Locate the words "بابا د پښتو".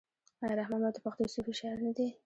0.81-1.31